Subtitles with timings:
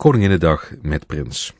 [0.00, 1.54] Koninginnedag met Prins.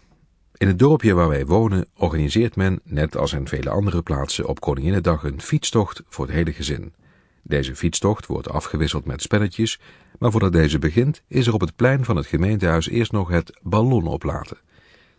[0.57, 4.61] In het dorpje waar wij wonen organiseert men, net als in vele andere plaatsen, op
[4.61, 6.93] Koninginnedag een fietstocht voor het hele gezin.
[7.43, 9.81] Deze fietstocht wordt afgewisseld met spelletjes,
[10.19, 13.59] maar voordat deze begint is er op het plein van het gemeentehuis eerst nog het
[13.63, 14.59] ballon oplaten.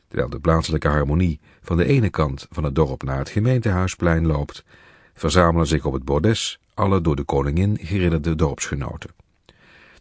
[0.07, 4.63] Terwijl de plaatselijke harmonie van de ene kant van het dorp naar het gemeentehuisplein loopt,
[5.13, 9.20] verzamelen zich op het bordes alle door de koningin geridderde dorpsgenoten.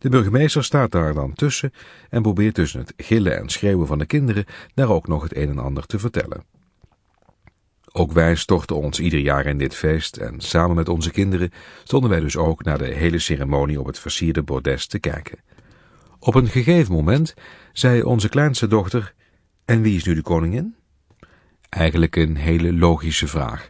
[0.01, 1.73] De burgemeester staat daar dan tussen
[2.09, 4.45] en probeert tussen het gillen en schreeuwen van de kinderen
[4.75, 6.45] daar ook nog het een en ander te vertellen.
[7.92, 11.51] Ook wij storten ons ieder jaar in dit feest en samen met onze kinderen
[11.84, 15.39] stonden wij dus ook naar de hele ceremonie op het versierde bordes te kijken.
[16.19, 17.34] Op een gegeven moment
[17.73, 19.14] zei onze kleinste dochter,
[19.64, 20.75] en wie is nu de koningin?
[21.69, 23.69] Eigenlijk een hele logische vraag.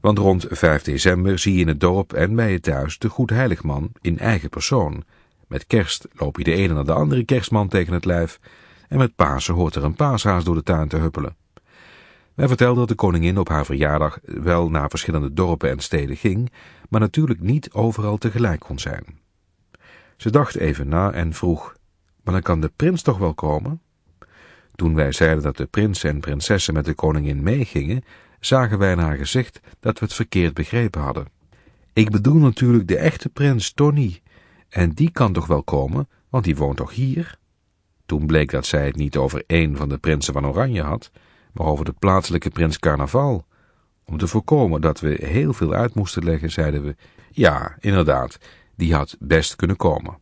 [0.00, 3.92] Want rond 5 december zie je in het dorp en bij je thuis de Goedheiligman
[4.00, 5.04] in eigen persoon.
[5.48, 8.40] Met kerst loop je de ene naar de andere kerstman tegen het lijf
[8.88, 11.36] en met Pasen hoort er een paashaas door de tuin te huppelen.
[12.34, 16.52] Wij vertelden dat de koningin op haar verjaardag wel naar verschillende dorpen en steden ging,
[16.88, 19.04] maar natuurlijk niet overal tegelijk kon zijn.
[20.16, 21.76] Ze dacht even na en vroeg,
[22.22, 23.80] maar dan kan de prins toch wel komen?
[24.74, 28.04] Toen wij zeiden dat de prins en prinsessen met de koningin meegingen,
[28.40, 31.26] zagen wij in haar gezicht dat we het verkeerd begrepen hadden.
[31.92, 34.20] Ik bedoel natuurlijk de echte prins Tony,
[34.68, 37.38] en die kan toch wel komen, want die woont toch hier?
[38.06, 41.10] Toen bleek dat zij het niet over één van de prinsen van Oranje had,
[41.52, 43.46] maar over de plaatselijke prins Carnaval.
[44.04, 46.96] Om te voorkomen dat we heel veel uit moesten leggen, zeiden we,
[47.30, 48.38] ja, inderdaad,
[48.76, 50.18] die had best kunnen komen.